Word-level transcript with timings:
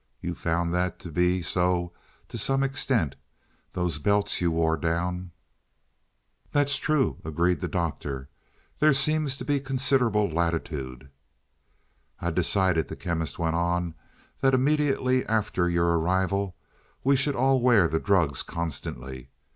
You 0.19 0.33
found 0.33 0.73
that 0.73 0.97
to 1.01 1.11
be 1.11 1.43
so 1.43 1.93
to 2.29 2.37
some 2.39 2.63
extent. 2.63 3.15
Those 3.73 3.99
belts 3.99 4.41
you 4.41 4.49
wore 4.49 4.75
down" 4.75 5.29
"That's 6.53 6.77
true," 6.77 7.17
agreed 7.23 7.59
the 7.59 7.67
Doctor, 7.67 8.27
"there 8.79 8.93
seems 8.93 9.37
to 9.37 9.45
be 9.45 9.59
considerable 9.59 10.27
latitude" 10.27 11.11
"I 12.19 12.31
decided," 12.31 12.87
the 12.87 12.95
Chemist 12.95 13.37
went 13.37 13.55
on, 13.55 13.93
"that 14.39 14.55
immediately 14.55 15.23
after 15.27 15.69
your 15.69 15.99
arrival 15.99 16.55
we 17.03 17.15
should 17.15 17.35
all 17.35 17.61
wear 17.61 17.87
the 17.87 17.99
drugs 17.99 18.41
constantly. 18.41 19.29